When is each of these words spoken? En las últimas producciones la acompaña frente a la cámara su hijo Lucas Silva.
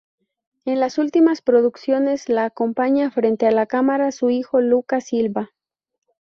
En 0.65 0.79
las 0.79 0.97
últimas 0.97 1.43
producciones 1.43 2.27
la 2.27 2.45
acompaña 2.45 3.11
frente 3.11 3.45
a 3.45 3.51
la 3.51 3.67
cámara 3.67 4.11
su 4.11 4.31
hijo 4.31 4.59
Lucas 4.59 5.03
Silva. 5.05 5.51